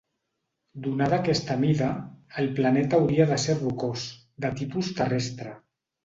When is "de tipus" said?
4.47-4.89